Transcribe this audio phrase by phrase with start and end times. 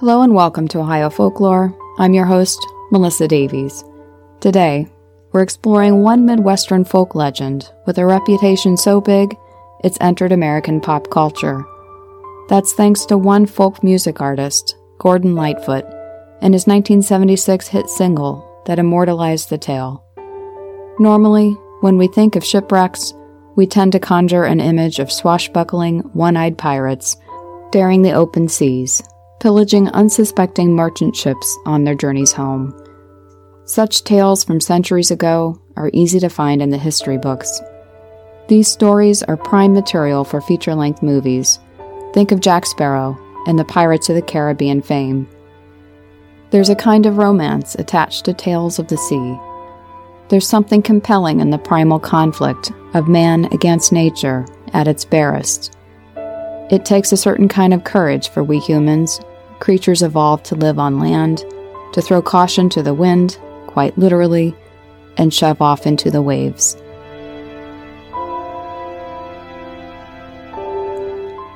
[0.00, 1.76] Hello and welcome to Ohio Folklore.
[1.98, 3.82] I'm your host, Melissa Davies.
[4.38, 4.86] Today,
[5.32, 9.36] we're exploring one Midwestern folk legend with a reputation so big
[9.82, 11.64] it's entered American pop culture.
[12.48, 15.84] That's thanks to one folk music artist, Gordon Lightfoot,
[16.42, 20.04] and his 1976 hit single that immortalized the tale.
[21.00, 23.12] Normally, when we think of shipwrecks,
[23.56, 27.16] we tend to conjure an image of swashbuckling, one eyed pirates
[27.72, 29.02] daring the open seas
[29.40, 32.74] pillaging unsuspecting merchant ships on their journeys home.
[33.64, 37.60] Such tales from centuries ago are easy to find in the history books.
[38.48, 41.60] These stories are prime material for feature length movies.
[42.14, 43.16] Think of Jack Sparrow
[43.46, 45.28] and the Pirates of the Caribbean fame.
[46.50, 49.38] There's a kind of romance attached to tales of the sea.
[50.30, 55.76] There's something compelling in the primal conflict of man against nature at its barest.
[56.70, 59.20] It takes a certain kind of courage for we humans
[59.60, 61.44] creatures evolved to live on land,
[61.92, 64.54] to throw caution to the wind, quite literally,
[65.16, 66.76] and shove off into the waves.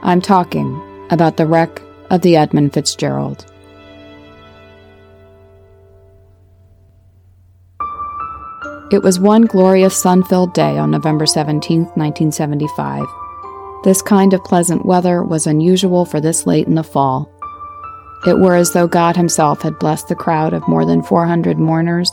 [0.04, 0.80] I'm talking
[1.10, 1.80] about the wreck
[2.10, 3.46] of the Edmund Fitzgerald.
[8.92, 13.06] It was one glorious sun filled day on November 17, 1975.
[13.84, 17.31] This kind of pleasant weather was unusual for this late in the fall,
[18.26, 22.10] it were as though God Himself had blessed the crowd of more than 400 mourners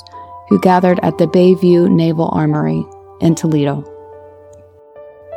[0.49, 2.83] who gathered at the Bayview Naval Armory
[3.21, 3.83] in Toledo.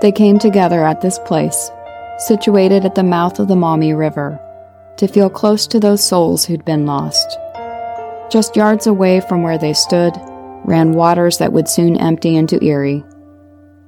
[0.01, 1.71] They came together at this place,
[2.19, 4.41] situated at the mouth of the Maumee River,
[4.97, 7.39] to feel close to those souls who'd been lost.
[8.31, 10.15] Just yards away from where they stood
[10.65, 13.05] ran waters that would soon empty into Erie.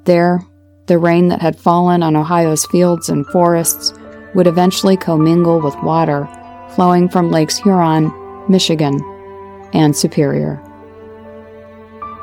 [0.05, 0.41] There,
[0.87, 3.93] the rain that had fallen on Ohio's fields and forests
[4.35, 6.29] would eventually commingle with water
[6.75, 8.13] flowing from Lakes Huron,
[8.49, 9.01] Michigan,
[9.73, 10.63] and Superior.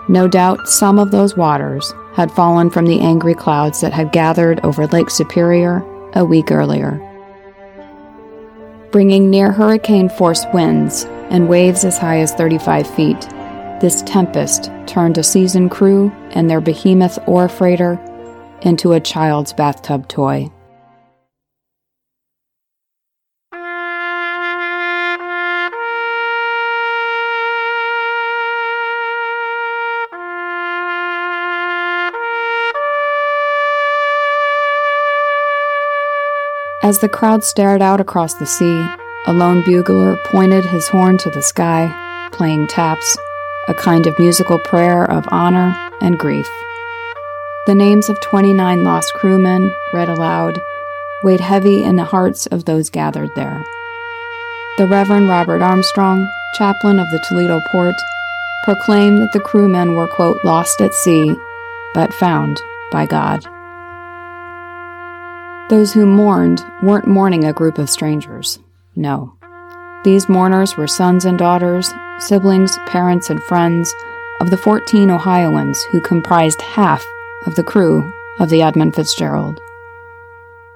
[0.10, 4.60] No doubt some of those waters had fallen from the angry clouds that had gathered
[4.66, 7.00] over Lake Superior a week earlier.
[8.92, 13.22] Bringing near hurricane force winds and waves as high as 35 feet,
[13.80, 18.00] this tempest turned a seasoned crew and their behemoth ore freighter
[18.62, 20.52] into a child's bathtub toy.
[36.92, 38.86] As the crowd stared out across the sea,
[39.26, 41.90] a lone bugler pointed his horn to the sky,
[42.34, 43.18] playing taps,
[43.70, 46.50] a kind of musical prayer of honor and grief.
[47.66, 50.60] The names of 29 lost crewmen, read aloud,
[51.24, 53.64] weighed heavy in the hearts of those gathered there.
[54.78, 56.28] The Reverend Robert Armstrong,
[56.58, 57.96] chaplain of the Toledo port,
[58.66, 61.34] proclaimed that the crewmen were, quote, lost at sea,
[61.94, 63.48] but found by God.
[65.72, 68.60] Those who mourned weren't mourning a group of strangers.
[68.94, 69.38] No.
[70.04, 73.96] These mourners were sons and daughters, siblings, parents, and friends
[74.42, 77.02] of the 14 Ohioans who comprised half
[77.46, 79.62] of the crew of the Edmund Fitzgerald.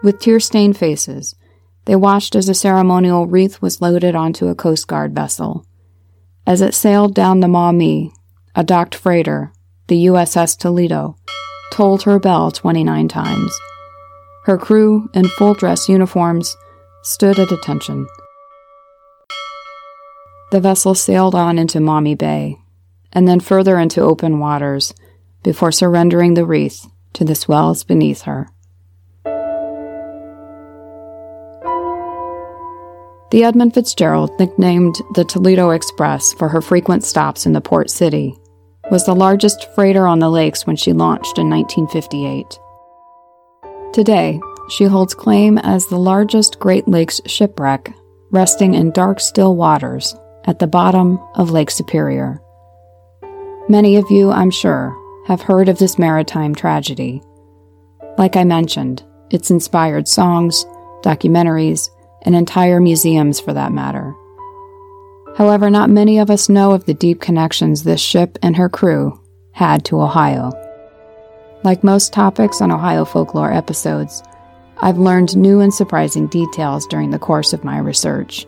[0.01, 1.35] With tear stained faces,
[1.83, 5.65] they watched as a ceremonial wreath was loaded onto a Coast Guard vessel.
[6.47, 8.13] As it sailed down the Maumee,
[8.55, 9.51] a docked freighter,
[9.87, 11.17] the USS Toledo,
[11.73, 13.59] tolled her bell 29 times.
[14.45, 16.55] Her crew, in full dress uniforms,
[17.01, 18.05] stood at attention.
[20.51, 22.59] The vessel sailed on into Maumee Bay,
[23.11, 24.93] and then further into open waters,
[25.41, 28.49] before surrendering the wreath to the swells beneath her.
[33.31, 38.35] The Edmund Fitzgerald, nicknamed the Toledo Express for her frequent stops in the port city,
[38.91, 42.59] was the largest freighter on the lakes when she launched in 1958.
[43.95, 47.95] Today, she holds claim as the largest Great Lakes shipwreck,
[48.29, 50.13] resting in dark, still waters
[50.43, 52.41] at the bottom of Lake Superior.
[53.69, 54.93] Many of you, I'm sure,
[55.27, 57.23] have heard of this maritime tragedy.
[58.17, 59.01] Like I mentioned,
[59.31, 60.65] it's inspired songs,
[61.01, 61.89] documentaries,
[62.23, 64.13] and entire museums for that matter.
[65.37, 69.17] However, not many of us know of the deep connections this ship and her crew
[69.53, 70.51] had to Ohio.
[71.65, 74.23] Like most topics on Ohio folklore episodes,
[74.83, 78.45] I've learned new and surprising details during the course of my research.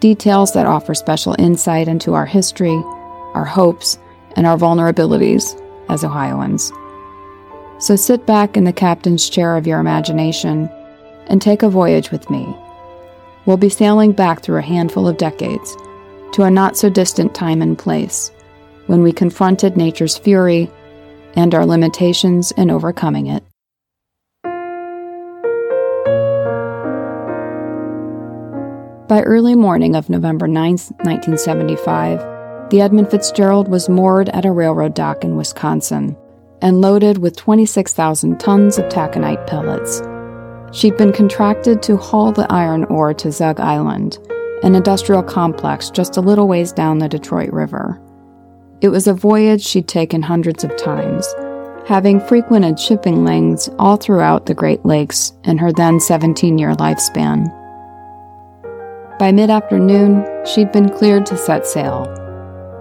[0.00, 2.82] Details that offer special insight into our history,
[3.34, 3.98] our hopes,
[4.34, 6.72] and our vulnerabilities as Ohioans.
[7.78, 10.70] So sit back in the captain's chair of your imagination
[11.26, 12.56] and take a voyage with me
[13.46, 15.76] we'll be sailing back through a handful of decades
[16.32, 18.30] to a not so distant time and place
[18.86, 20.70] when we confronted nature's fury
[21.36, 23.44] and our limitations in overcoming it.
[29.08, 34.94] By early morning of November 9, 1975, the Edmund Fitzgerald was moored at a railroad
[34.94, 36.16] dock in Wisconsin
[36.62, 40.00] and loaded with 26,000 tons of taconite pellets.
[40.74, 44.18] She'd been contracted to haul the iron ore to Zug Island,
[44.62, 48.00] an industrial complex just a little ways down the Detroit River.
[48.82, 51.32] It was a voyage she'd taken hundreds of times,
[51.86, 57.46] having frequented shipping lanes all throughout the Great Lakes in her then 17 year lifespan.
[59.20, 62.12] By mid afternoon, she'd been cleared to set sail.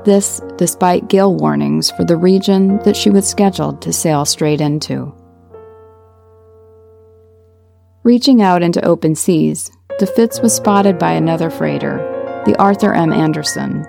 [0.04, 5.14] This despite gale warnings for the region that she was scheduled to sail straight into.
[8.02, 9.70] Reaching out into open seas,
[10.00, 11.98] the Fitz was spotted by another freighter,
[12.48, 13.14] the Arthur M.
[13.14, 13.86] Anderson.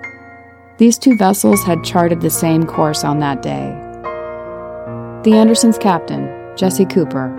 [0.83, 3.69] These two vessels had charted the same course on that day.
[5.23, 6.27] The Anderson's captain,
[6.57, 7.29] Jesse Cooper,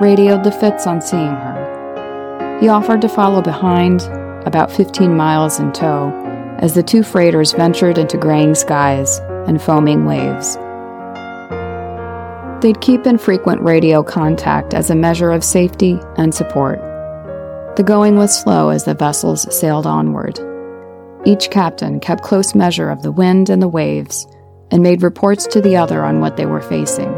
[0.00, 2.58] radioed the Fitz on seeing her.
[2.60, 4.02] He offered to follow behind,
[4.44, 6.10] about 15 miles in tow,
[6.58, 10.56] as the two freighters ventured into graying skies and foaming waves.
[12.60, 16.80] They'd keep in frequent radio contact as a measure of safety and support.
[17.76, 20.40] The going was slow as the vessels sailed onward.
[21.24, 24.26] Each captain kept close measure of the wind and the waves
[24.70, 27.12] and made reports to the other on what they were facing.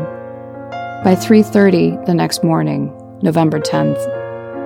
[1.04, 4.00] By 3:30 the next morning, November 10th,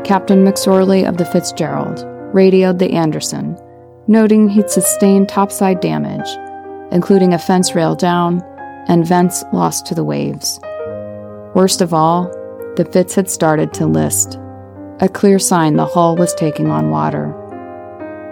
[0.05, 3.59] Captain McSorley of the Fitzgerald radioed the Anderson,
[4.07, 6.29] noting he'd sustained topside damage,
[6.91, 8.43] including a fence rail down
[8.89, 10.61] and vents lost to the waves.
[11.55, 12.31] Worst of all,
[12.77, 14.39] the Fitz had started to list,
[15.01, 17.35] a clear sign the hull was taking on water.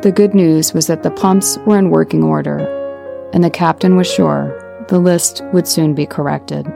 [0.05, 2.59] The good news was that the pumps were in working order,
[3.33, 4.55] and the captain was sure
[4.89, 6.67] the list would soon be corrected.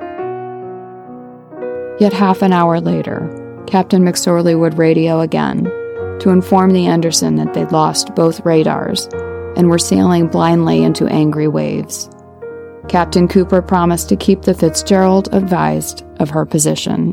[2.00, 3.28] Yet half an hour later,
[3.66, 5.64] Captain McSorley would radio again
[6.20, 9.10] to inform the Anderson that they'd lost both radars
[9.58, 12.08] and were sailing blindly into angry waves.
[12.88, 17.12] Captain Cooper promised to keep the Fitzgerald advised of her position.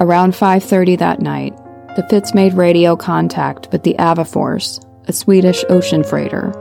[0.00, 1.52] Around 5:30 that night,
[1.98, 6.52] the Fitz made radio contact with the Avafors, a Swedish ocean freighter.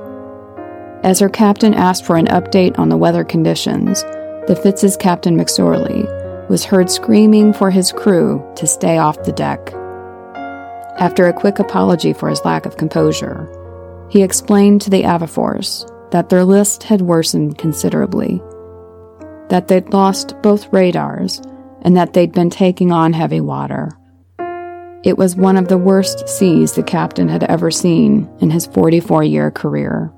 [1.03, 4.01] As her captain asked for an update on the weather conditions,
[4.47, 6.09] the Fitz's Captain McSorley
[6.49, 9.71] was heard screaming for his crew to stay off the deck.
[10.99, 13.47] After a quick apology for his lack of composure,
[14.09, 18.41] he explained to the Avafors that their list had worsened considerably,
[19.49, 21.39] that they'd lost both radars,
[21.83, 23.91] and that they'd been taking on heavy water.
[25.07, 29.23] It was one of the worst seas the captain had ever seen in his 44
[29.23, 30.11] year career.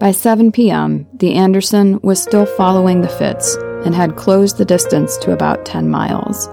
[0.00, 5.18] By 7 p.m., the Anderson was still following the Fitz and had closed the distance
[5.18, 6.48] to about 10 miles.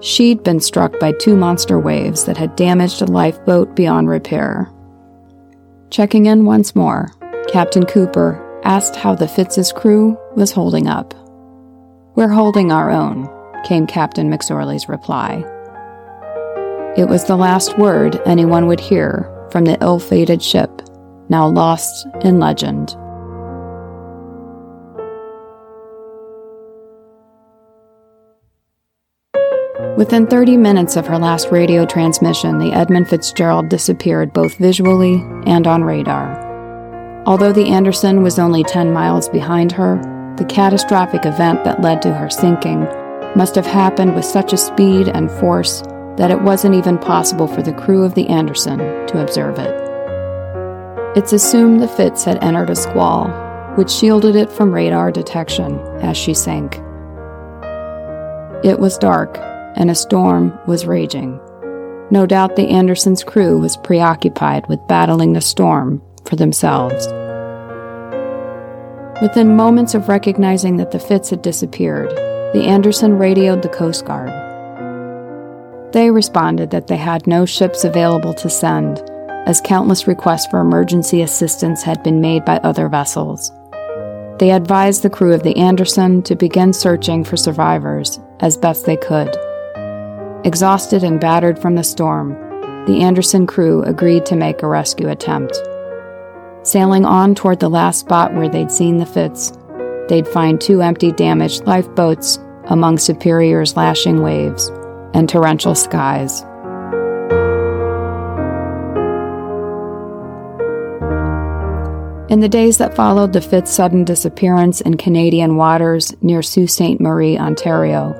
[0.00, 4.72] She'd been struck by two monster waves that had damaged a lifeboat beyond repair.
[5.90, 7.10] Checking in once more,
[7.48, 11.12] Captain Cooper asked how the Fitz's crew was holding up.
[12.16, 13.28] We're holding our own,
[13.62, 15.44] came Captain McSorley's reply.
[16.96, 20.70] It was the last word anyone would hear from the ill fated ship,
[21.28, 22.96] now lost in legend.
[29.98, 35.66] Within 30 minutes of her last radio transmission, the Edmund Fitzgerald disappeared both visually and
[35.66, 36.42] on radar.
[37.26, 40.00] Although the Anderson was only 10 miles behind her,
[40.36, 42.80] the catastrophic event that led to her sinking
[43.34, 45.82] must have happened with such a speed and force
[46.16, 49.74] that it wasn't even possible for the crew of the Anderson to observe it.
[51.16, 53.28] It's assumed the Fitz had entered a squall,
[53.76, 56.76] which shielded it from radar detection as she sank.
[58.64, 59.38] It was dark,
[59.76, 61.38] and a storm was raging.
[62.10, 67.06] No doubt the Anderson's crew was preoccupied with battling the storm for themselves.
[69.22, 72.10] Within moments of recognizing that the Fitz had disappeared,
[72.52, 74.28] the Anderson radioed the Coast Guard.
[75.94, 79.00] They responded that they had no ships available to send,
[79.46, 83.50] as countless requests for emergency assistance had been made by other vessels.
[84.38, 88.98] They advised the crew of the Anderson to begin searching for survivors as best they
[88.98, 89.34] could.
[90.44, 92.34] Exhausted and battered from the storm,
[92.84, 95.56] the Anderson crew agreed to make a rescue attempt.
[96.66, 99.52] Sailing on toward the last spot where they'd seen the Fitz,
[100.08, 104.68] they'd find two empty, damaged lifeboats among Superior's lashing waves
[105.14, 106.42] and torrential skies.
[112.28, 116.98] In the days that followed the Fitz's sudden disappearance in Canadian waters near Sault Ste.
[116.98, 118.12] Marie, Ontario,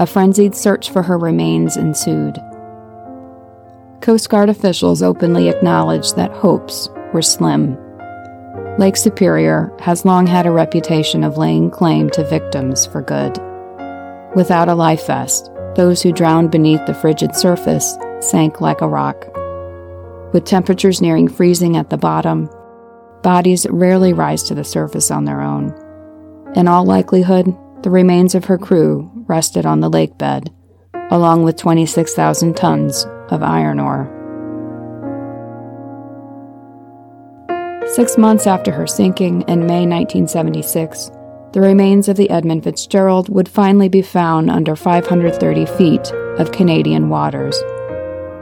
[0.00, 2.36] a frenzied search for her remains ensued.
[4.00, 7.78] Coast Guard officials openly acknowledged that hopes were slim.
[8.78, 13.38] Lake Superior has long had a reputation of laying claim to victims for good.
[14.34, 19.26] Without a life vest, those who drowned beneath the frigid surface sank like a rock.
[20.32, 22.50] With temperatures nearing freezing at the bottom,
[23.26, 25.74] Bodies rarely rise to the surface on their own.
[26.54, 27.46] In all likelihood,
[27.82, 30.54] the remains of her crew rested on the lake bed,
[31.10, 34.15] along with 26,000 tons of iron ore.
[37.94, 41.10] Six months after her sinking in May 1976,
[41.52, 47.08] the remains of the Edmund Fitzgerald would finally be found under 530 feet of Canadian
[47.08, 47.58] waters.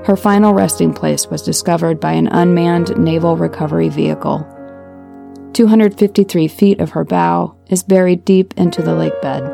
[0.07, 4.47] Her final resting place was discovered by an unmanned naval recovery vehicle
[5.55, 9.45] 253 feet of her bow is buried deep into the lake bed.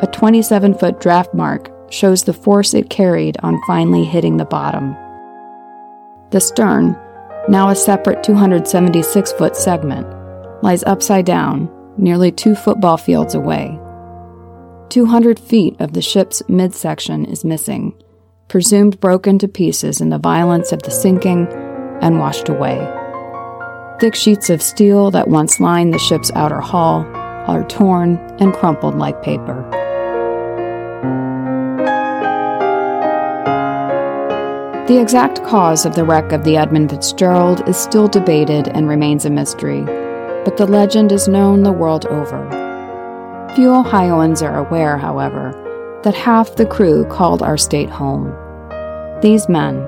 [0.00, 4.94] A 27 foot draft mark shows the force it carried on finally hitting the bottom.
[6.30, 6.96] The stern,
[7.48, 10.06] now a separate 276 foot segment,
[10.62, 13.78] lies upside down, nearly two football fields away.
[14.90, 17.94] 200 feet of the ship's midsection is missing,
[18.48, 21.46] presumed broken to pieces in the violence of the sinking
[22.00, 22.78] and washed away.
[24.00, 27.04] Thick sheets of steel that once lined the ship's outer hull
[27.48, 29.87] are torn and crumpled like paper.
[34.88, 39.26] The exact cause of the wreck of the Edmund Fitzgerald is still debated and remains
[39.26, 39.82] a mystery,
[40.46, 42.48] but the legend is known the world over.
[43.54, 48.34] Few Ohioans are aware, however, that half the crew called our state home.
[49.20, 49.86] These men,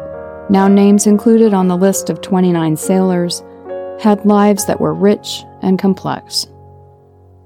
[0.51, 3.43] now names included on the list of 29 sailors,
[4.03, 6.47] had lives that were rich and complex.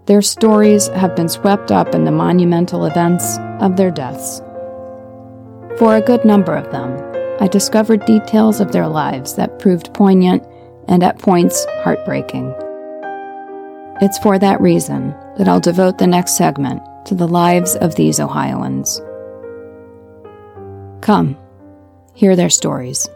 [0.06, 4.40] Their stories have been swept up in the monumental events of their deaths.
[5.78, 10.46] For a good number of them, I discovered details of their lives that proved poignant
[10.86, 12.54] and at points heartbreaking.
[14.00, 18.20] It's for that reason that I'll devote the next segment to the lives of these
[18.20, 19.00] Ohioans.
[21.00, 21.36] Come,
[22.14, 23.08] hear their stories.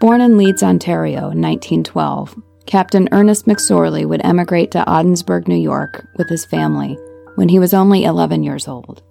[0.00, 2.34] Born in Leeds, Ontario in 1912,
[2.66, 6.98] Captain Ernest McSorley would emigrate to Ogdensburg, New York with his family
[7.36, 9.02] when he was only 11 years old.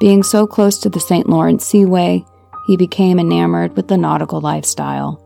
[0.00, 1.28] Being so close to the St.
[1.28, 2.24] Lawrence Seaway,
[2.66, 5.24] he became enamored with the nautical lifestyle.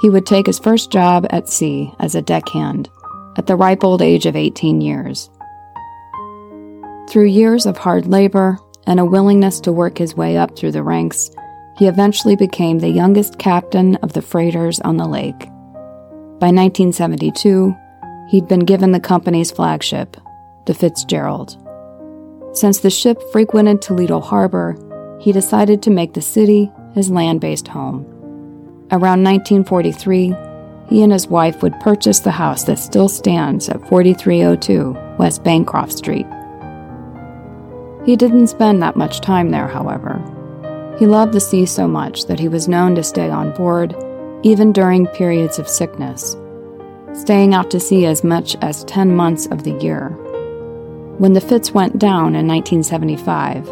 [0.00, 2.88] He would take his first job at sea as a deckhand
[3.36, 5.30] at the ripe old age of 18 years.
[7.08, 10.82] Through years of hard labor and a willingness to work his way up through the
[10.82, 11.30] ranks,
[11.78, 15.38] he eventually became the youngest captain of the freighters on the lake.
[16.40, 17.74] By 1972,
[18.28, 20.16] he'd been given the company's flagship,
[20.68, 21.56] the Fitzgerald.
[22.52, 24.76] Since the ship frequented Toledo Harbor,
[25.18, 28.04] he decided to make the city his land based home.
[28.90, 30.34] Around 1943,
[30.88, 35.92] he and his wife would purchase the house that still stands at 4302 West Bancroft
[35.92, 36.26] Street.
[38.04, 40.22] He didn't spend that much time there, however.
[40.98, 43.96] He loved the sea so much that he was known to stay on board,
[44.42, 46.36] even during periods of sickness,
[47.14, 50.16] staying out to sea as much as 10 months of the year.
[51.18, 53.68] When the Fitz went down in 1975,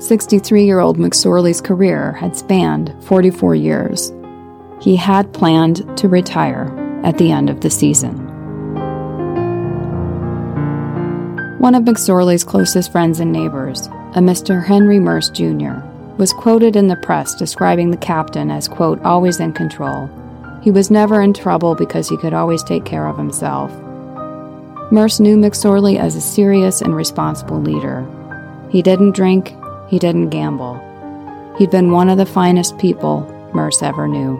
[0.00, 4.12] 63 year old McSorley's career had spanned 44 years.
[4.80, 6.70] He had planned to retire
[7.02, 8.24] at the end of the season.
[11.58, 14.64] One of McSorley's closest friends and neighbors, a Mr.
[14.64, 15.80] Henry Merce Jr.,
[16.18, 20.08] was quoted in the press describing the captain as, quote, always in control.
[20.62, 23.72] He was never in trouble because he could always take care of himself.
[24.90, 28.06] Merce knew McSorley as a serious and responsible leader.
[28.70, 29.54] He didn't drink,
[29.88, 30.78] he didn't gamble.
[31.58, 33.20] He'd been one of the finest people
[33.54, 34.36] Merce ever knew.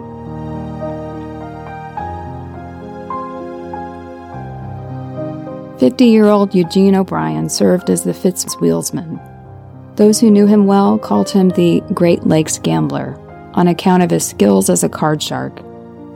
[5.79, 9.19] Fifty year old Eugene O'Brien served as the Fitz wheelsman
[9.95, 13.17] those who knew him well called him the Great Lakes Gambler
[13.53, 15.59] on account of his skills as a card shark,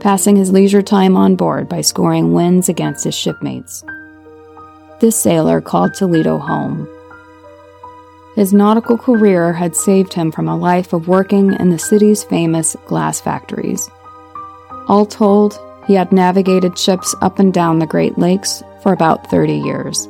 [0.00, 3.84] passing his leisure time on board by scoring wins against his shipmates.
[4.98, 6.88] This sailor called Toledo home.
[8.34, 12.74] His nautical career had saved him from a life of working in the city's famous
[12.86, 13.90] glass factories.
[14.88, 19.52] All told, he had navigated ships up and down the Great Lakes for about 30
[19.52, 20.08] years.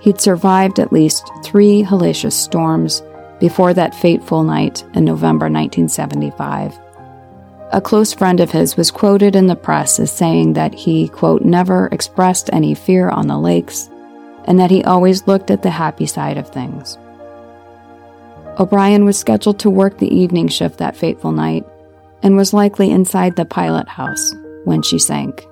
[0.00, 3.02] He'd survived at least three hellacious storms
[3.40, 6.78] before that fateful night in November 1975.
[7.72, 11.42] A close friend of his was quoted in the press as saying that he, quote,
[11.42, 13.90] never expressed any fear on the lakes
[14.48, 16.96] and that he always looked at the happy side of things.
[18.58, 21.64] O'Brien was scheduled to work the evening shift that fateful night
[22.22, 25.46] and was likely inside the pilot house when she sank.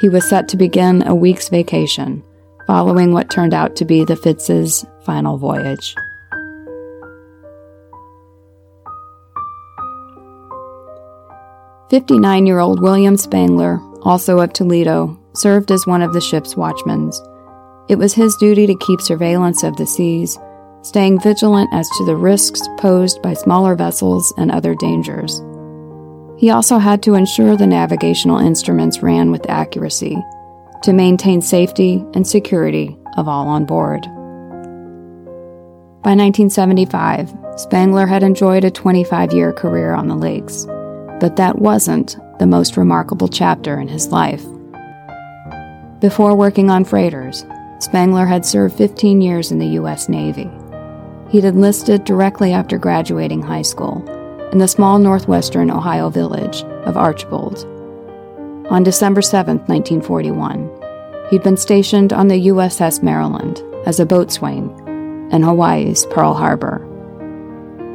[0.00, 2.22] He was set to begin a week's vacation
[2.68, 5.94] following what turned out to be the Fitz's final voyage.
[11.90, 17.10] Fifty-nine year old William Spangler, also of Toledo, served as one of the ship's watchmen.
[17.88, 20.38] It was his duty to keep surveillance of the seas,
[20.82, 25.40] staying vigilant as to the risks posed by smaller vessels and other dangers.
[26.36, 30.16] He also had to ensure the navigational instruments ran with accuracy
[30.82, 34.02] to maintain safety and security of all on board.
[36.02, 40.66] By 1975, Spangler had enjoyed a 25 year career on the lakes,
[41.20, 44.44] but that wasn't the most remarkable chapter in his life.
[46.00, 47.44] Before working on freighters,
[47.78, 50.08] Spangler had served 15 years in the U.S.
[50.08, 50.50] Navy.
[51.28, 54.02] He'd enlisted directly after graduating high school
[54.52, 57.64] in the small northwestern Ohio village of Archbold.
[58.70, 60.70] On December 7, 1941,
[61.30, 64.70] he'd been stationed on the USS Maryland as a boatswain
[65.32, 66.82] in Hawaii's Pearl Harbor.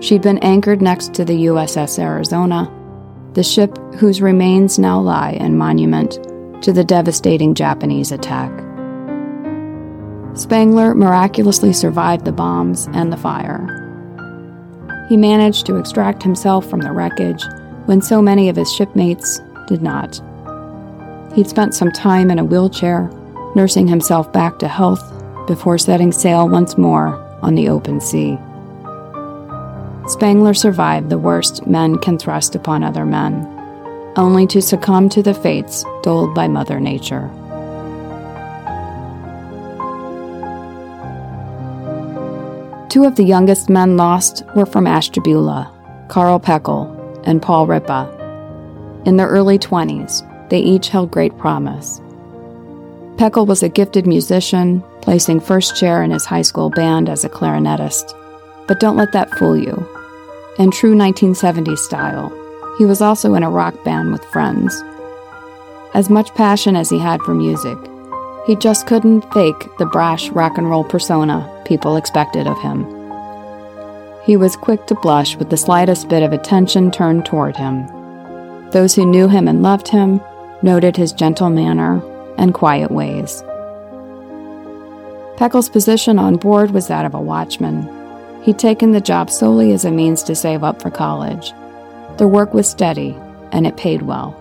[0.01, 2.71] She'd been anchored next to the USS Arizona,
[3.33, 6.13] the ship whose remains now lie in monument
[6.63, 8.51] to the devastating Japanese attack.
[10.33, 13.77] Spangler miraculously survived the bombs and the fire.
[15.09, 17.43] He managed to extract himself from the wreckage
[17.85, 20.21] when so many of his shipmates did not.
[21.35, 23.09] He'd spent some time in a wheelchair,
[23.55, 25.03] nursing himself back to health
[25.47, 28.37] before setting sail once more on the open sea.
[30.07, 33.45] Spangler survived the worst men can thrust upon other men,
[34.15, 37.29] only to succumb to the fates doled by Mother Nature.
[42.91, 45.71] Two of the youngest men lost were from Ashtabula,
[46.09, 49.07] Karl Peckol and Paul Riippa.
[49.07, 52.01] In their early 20s, they each held great promise.
[53.15, 57.29] Peckel was a gifted musician, placing first chair in his high school band as a
[57.29, 58.13] clarinetist.
[58.67, 59.87] But don't let that fool you.
[60.59, 62.27] In true 1970s style,
[62.77, 64.83] he was also in a rock band with friends.
[65.93, 67.77] As much passion as he had for music,
[68.47, 72.85] he just couldn't fake the brash rock and roll persona people expected of him.
[74.23, 77.87] He was quick to blush with the slightest bit of attention turned toward him.
[78.71, 80.21] Those who knew him and loved him
[80.61, 82.01] noted his gentle manner
[82.37, 83.43] and quiet ways.
[85.37, 87.89] Peckol's position on board was that of a watchman.
[88.43, 91.53] He'd taken the job solely as a means to save up for college.
[92.17, 93.17] The work was steady,
[93.51, 94.37] and it paid well.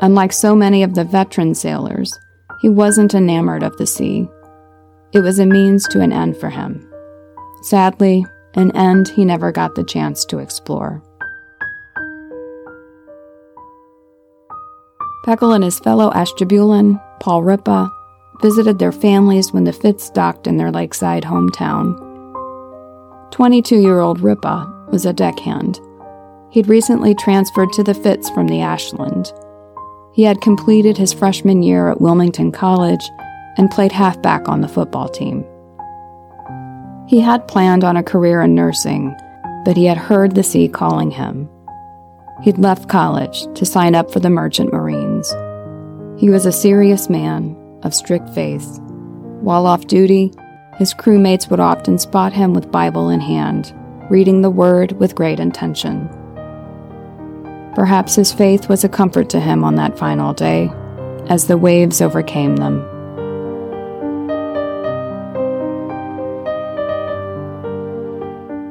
[0.00, 2.18] Unlike so many of the veteran sailors,
[2.64, 4.26] he wasn't enamored of the sea
[5.14, 6.84] it was a means to an end for him.
[7.62, 11.00] Sadly, an end he never got the chance to explore.
[15.24, 17.88] Peckol and his fellow Ashtabulan, Paul Riippa,
[18.42, 21.96] visited their families when the Fitz docked in their lakeside hometown.
[23.30, 25.80] 22 year old Riippa was a deckhand.
[26.50, 29.32] He'd recently transferred to the Fitz from the Ashland.
[30.14, 33.10] He had completed his freshman year at Wilmington College
[33.56, 35.44] and played halfback on the football team.
[37.08, 39.12] He had planned on a career in nursing,
[39.64, 41.50] but he had heard the sea calling him.
[42.42, 45.34] He'd left college to sign up for the Merchant Marines.
[46.16, 48.78] He was a serious man of strict faith.
[49.40, 50.32] While off duty,
[50.76, 53.74] his crewmates would often spot him with Bible in hand,
[54.10, 56.08] reading the Word with great intention.
[57.74, 60.70] Perhaps his faith was a comfort to him on that final day,
[61.28, 62.88] as the waves overcame them.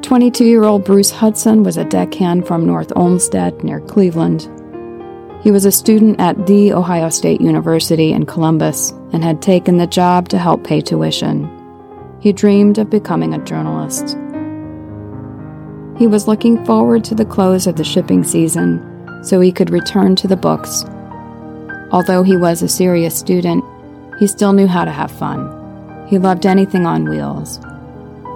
[0.00, 4.48] 22 year old Bruce Hudson was a deckhand from North Olmsted near Cleveland.
[5.42, 9.86] He was a student at The Ohio State University in Columbus and had taken the
[9.86, 11.50] job to help pay tuition.
[12.20, 14.16] He dreamed of becoming a journalist.
[15.98, 18.93] He was looking forward to the close of the shipping season
[19.24, 20.84] so he could return to the books.
[21.90, 23.64] Although he was a serious student,
[24.18, 26.06] he still knew how to have fun.
[26.08, 27.60] He loved anything on wheels.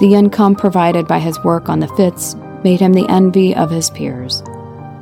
[0.01, 3.91] The income provided by his work on the Fitz made him the envy of his
[3.91, 4.43] peers.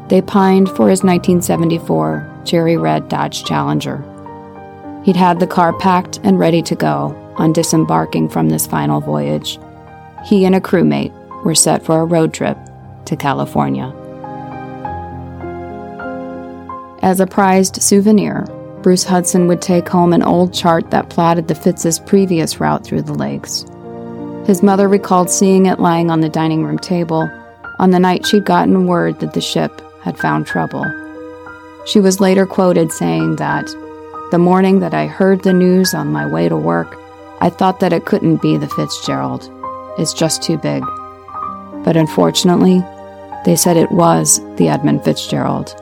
[0.08, 4.04] They pined for his 1974 cherry red Dodge Challenger.
[5.04, 9.58] He'd had the car packed and ready to go on disembarking from this final voyage.
[10.24, 11.12] He and a crewmate
[11.44, 12.58] were set for a road trip
[13.04, 13.94] to California.
[17.06, 18.42] As a prized souvenir,
[18.82, 23.02] Bruce Hudson would take home an old chart that plotted the Fitz's previous route through
[23.02, 23.64] the lakes.
[24.44, 27.30] His mother recalled seeing it lying on the dining room table
[27.78, 30.84] on the night she'd gotten word that the ship had found trouble.
[31.86, 33.66] She was later quoted saying that,
[34.32, 36.98] The morning that I heard the news on my way to work,
[37.40, 39.48] I thought that it couldn't be the Fitzgerald.
[39.96, 40.82] It's just too big.
[41.84, 42.82] But unfortunately,
[43.44, 45.80] they said it was the Edmund Fitzgerald,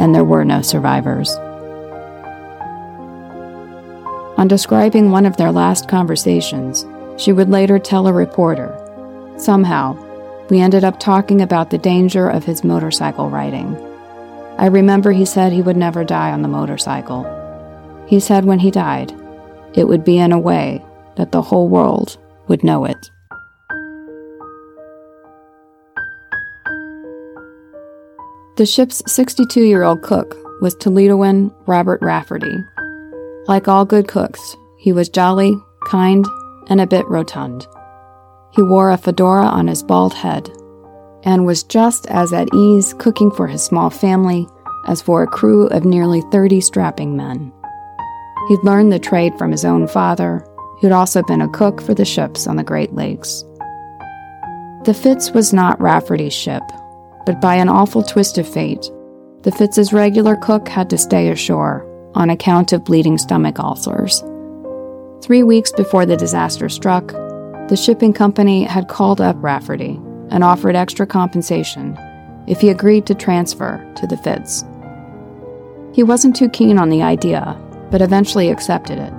[0.00, 1.28] and there were no survivors.
[4.38, 6.86] On describing one of their last conversations,
[7.18, 8.74] she would later tell a reporter,
[9.36, 9.94] Somehow,
[10.48, 13.76] we ended up talking about the danger of his motorcycle riding.
[14.56, 17.26] I remember he said he would never die on the motorcycle.
[18.08, 19.12] He said when he died,
[19.74, 20.82] it would be in a way
[21.16, 22.16] that the whole world
[22.48, 23.10] would know it.
[28.60, 32.62] The ship's 62 year old cook was Toledoan Robert Rafferty.
[33.46, 36.26] Like all good cooks, he was jolly, kind,
[36.66, 37.66] and a bit rotund.
[38.52, 40.50] He wore a fedora on his bald head
[41.22, 44.46] and was just as at ease cooking for his small family
[44.86, 47.50] as for a crew of nearly 30 strapping men.
[48.48, 50.46] He'd learned the trade from his own father,
[50.82, 53.42] who'd also been a cook for the ships on the Great Lakes.
[54.84, 56.62] The Fitz was not Rafferty's ship,
[57.26, 58.90] but by an awful twist of fate,
[59.42, 64.22] the Fitz's regular cook had to stay ashore on account of bleeding stomach ulcers.
[65.22, 67.08] Three weeks before the disaster struck,
[67.68, 71.96] the shipping company had called up Rafferty and offered extra compensation
[72.46, 74.64] if he agreed to transfer to the Fitz.
[75.92, 77.56] He wasn't too keen on the idea,
[77.90, 79.12] but eventually accepted it.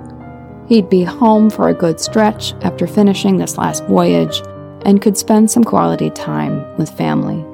[0.68, 4.42] He'd be home for a good stretch after finishing this last voyage
[4.84, 7.44] and could spend some quality time with family.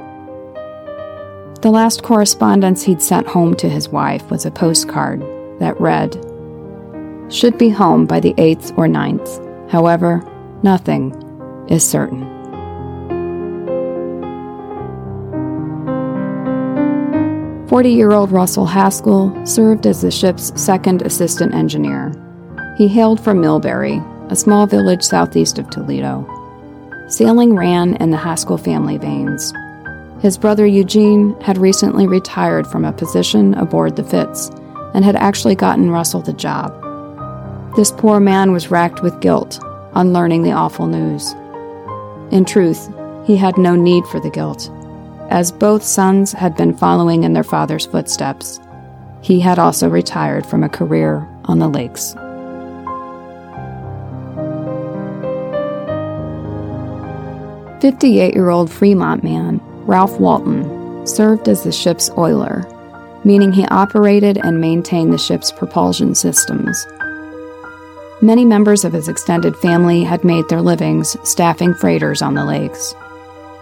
[1.61, 5.21] The last correspondence he'd sent home to his wife was a postcard
[5.59, 6.15] that read,
[7.33, 9.71] Should be home by the 8th or 9th.
[9.71, 10.25] However,
[10.63, 11.15] Nothing
[11.69, 12.27] is certain.
[17.69, 22.13] Forty year old Russell Haskell served as the ship's second assistant engineer.
[22.77, 26.27] He hailed from Millbury, a small village southeast of Toledo.
[27.09, 29.53] Sailing ran in the Haskell family veins.
[30.21, 34.51] His brother Eugene had recently retired from a position aboard the Fitz
[34.93, 36.75] and had actually gotten Russell the job.
[37.77, 39.61] This poor man was racked with guilt
[39.93, 41.35] on learning the awful news.
[42.33, 42.93] In truth,
[43.25, 44.71] he had no need for the guilt,
[45.31, 48.59] as both sons had been following in their father's footsteps.
[49.21, 52.15] He had also retired from a career on the lakes.
[57.81, 62.65] Fifty-eight-year-old Fremont man Ralph Walton served as the ship's oiler,
[63.25, 66.87] meaning he operated and maintained the ship's propulsion systems
[68.21, 72.93] Many members of his extended family had made their livings staffing freighters on the lakes.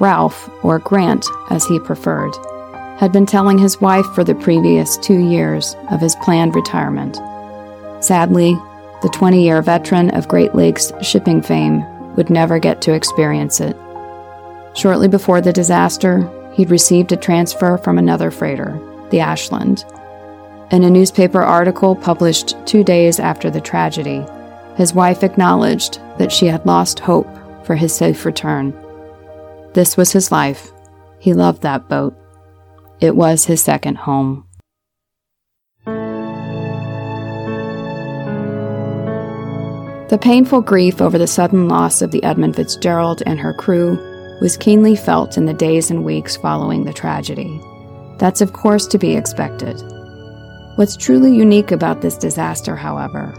[0.01, 2.35] Ralph, or Grant as he preferred,
[2.97, 7.17] had been telling his wife for the previous two years of his planned retirement.
[8.03, 8.55] Sadly,
[9.03, 11.85] the 20 year veteran of Great Lakes shipping fame
[12.17, 13.77] would never get to experience it.
[14.77, 18.79] Shortly before the disaster, he'd received a transfer from another freighter,
[19.11, 19.87] the Ashland.
[20.71, 24.23] In a newspaper article published two days after the tragedy,
[24.77, 27.27] his wife acknowledged that she had lost hope
[27.65, 28.75] for his safe return.
[29.73, 30.71] This was his life.
[31.21, 32.15] He loved that boat.
[33.01, 34.45] It was his second home.
[40.09, 44.57] The painful grief over the sudden loss of the Edmund Fitzgerald and her crew was
[44.57, 47.61] keenly felt in the days and weeks following the tragedy.
[48.19, 49.81] That's, of course, to be expected.
[50.77, 53.35] What's truly unique about this disaster, however,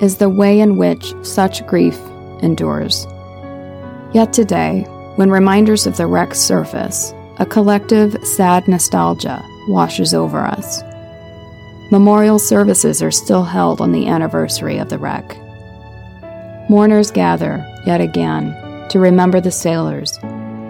[0.00, 1.98] is the way in which such grief
[2.42, 3.06] endures.
[4.14, 4.82] Yet today,
[5.16, 10.82] when reminders of the wreck surface, a collective sad nostalgia washes over us.
[11.90, 15.36] Memorial services are still held on the anniversary of the wreck.
[16.70, 18.56] Mourners gather, yet again,
[18.92, 20.20] to remember the sailors,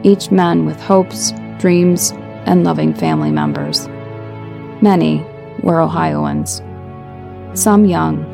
[0.05, 2.13] each man with hopes, dreams,
[2.47, 3.89] and loving family members.
[4.81, 5.27] Many
[5.61, 6.63] were Ohioans,
[7.55, 8.25] some young,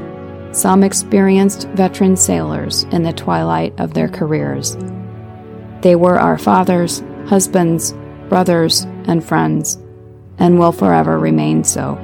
[0.53, 4.77] some experienced veteran sailors in the twilight of their careers.
[5.81, 7.94] They were our fathers, husbands,
[8.29, 9.79] brothers, and friends,
[10.37, 11.94] and will forever remain so.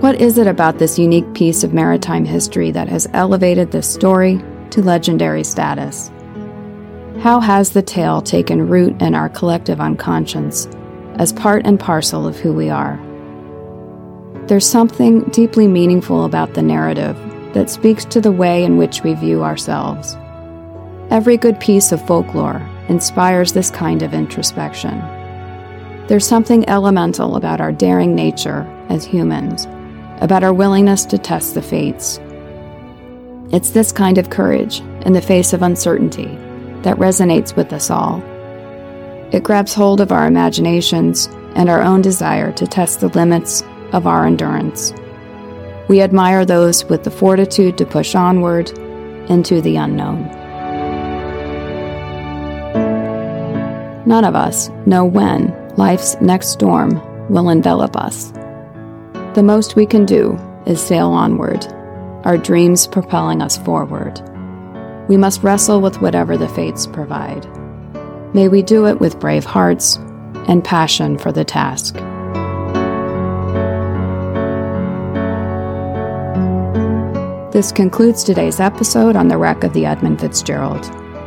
[0.00, 4.42] What is it about this unique piece of maritime history that has elevated this story
[4.74, 6.10] to legendary status?
[7.20, 10.66] How has the tale taken root in our collective unconscious
[11.14, 13.00] as part and parcel of who we are?
[14.48, 17.16] There's something deeply meaningful about the narrative
[17.54, 20.16] that speaks to the way in which we view ourselves.
[21.08, 24.98] Every good piece of folklore inspires this kind of introspection.
[26.08, 29.66] There's something elemental about our daring nature as humans,
[30.20, 32.18] about our willingness to test the fates.
[33.54, 36.26] It's this kind of courage in the face of uncertainty
[36.82, 38.20] that resonates with us all.
[39.32, 43.62] It grabs hold of our imaginations and our own desire to test the limits
[43.92, 44.92] of our endurance.
[45.86, 48.70] We admire those with the fortitude to push onward
[49.30, 50.24] into the unknown.
[54.04, 58.32] None of us know when life's next storm will envelop us.
[59.34, 60.36] The most we can do
[60.66, 61.72] is sail onward,
[62.24, 64.20] our dreams propelling us forward.
[65.08, 67.46] We must wrestle with whatever the fates provide.
[68.34, 69.96] May we do it with brave hearts
[70.48, 71.94] and passion for the task.
[77.52, 80.84] This concludes today's episode on the wreck of the Edmund Fitzgerald.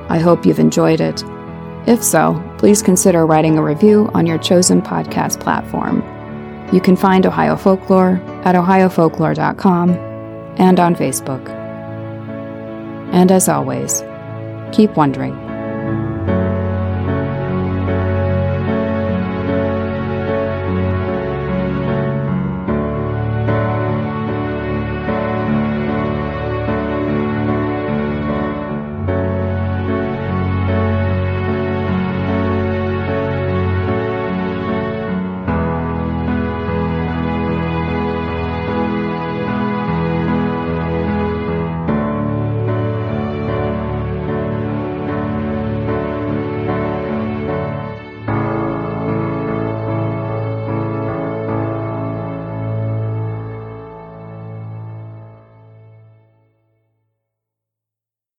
[0.10, 1.24] I hope you've enjoyed it.
[1.88, 6.04] If so, please consider writing a review on your chosen podcast platform.
[6.74, 10.07] You can find Ohio Folklore at ohiofolklore.com
[10.58, 11.48] and on Facebook.
[13.14, 14.04] And as always,
[14.72, 15.47] keep wondering.